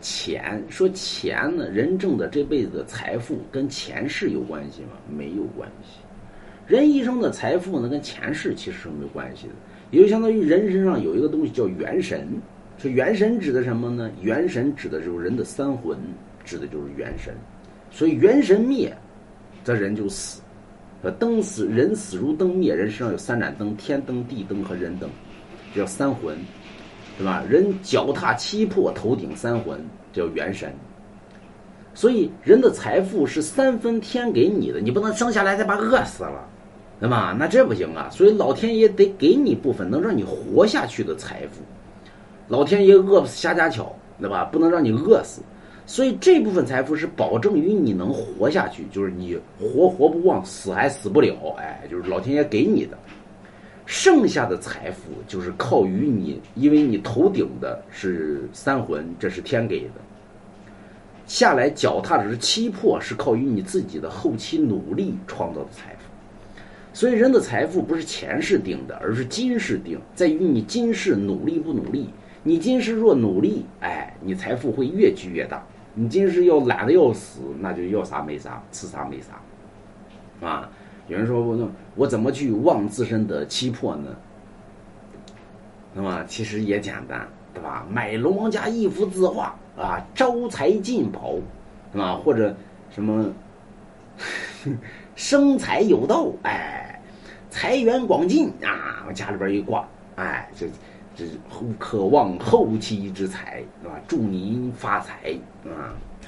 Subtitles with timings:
[0.00, 4.90] 钱，说钱呢，人挣的这辈子的财富跟前世有关系吗？
[5.08, 5.98] 没有关系。
[6.66, 9.52] 人一生的财富呢，跟前世其实是没有关系的。
[9.90, 12.26] 也就相当于人身上有一个东西叫元神。
[12.78, 14.10] 说元神指的什么呢？
[14.20, 15.96] 元神指的就是人的三魂，
[16.44, 17.34] 指的就是元神。
[17.90, 18.94] 所以元神灭，
[19.64, 20.42] 则人就死。
[21.02, 25.08] 呃，灯死人死如灯灭，人身上有三盏灯：天灯、地灯和人灯，
[25.72, 26.36] 这叫三魂，
[27.18, 27.42] 对吧？
[27.48, 29.78] 人脚踏七魄，头顶三魂，
[30.12, 30.72] 叫元神。
[31.94, 36.46] 所以人的财富是三分天给你的，你不能生下来再把饿死了，
[37.00, 37.34] 对吧？
[37.38, 38.08] 那这不行啊！
[38.10, 41.62] 所以老天爷得给你部分能让你活下去的财富。
[42.48, 44.44] 老天爷饿不死瞎家巧，对吧？
[44.44, 45.40] 不能让你饿死。
[45.86, 52.98] 所以这部分财富是保证于你能活下去，就是你活活不忘，死还死不了，哎，就是老天爷给你的。
[53.86, 59.94] 剩下的财富就是靠于你，因为你头顶的是三魂，这是天给的。
[61.26, 66.04] 下来脚踏的是七魄，是靠于你自己的后期努力创造的财富。
[66.92, 72.10] 所以人的财富不是前世定的，而是今世定，在于你今世努力不努力。
[72.42, 75.66] 你今世若努力，哎，你财富会越聚越大。
[75.94, 80.70] 你今世要懒得要死，那就要啥没啥，吃啥没啥，啊！
[81.08, 84.08] 有人说我那我怎么去旺自身的气魄呢？
[85.94, 87.86] 那么其实也简单，对吧？
[87.90, 91.34] 买龙王家一幅字画啊，招财进宝，
[91.92, 92.14] 是吧？
[92.16, 92.54] 或者
[92.90, 93.32] 什么
[95.14, 97.00] 生财有道，哎，
[97.50, 99.04] 财源广进啊！
[99.08, 100.66] 我家里边一挂，哎，这。
[101.18, 101.24] 这
[101.78, 103.94] 渴望后期之财，是吧？
[104.06, 105.32] 祝您发财，
[105.64, 105.96] 啊。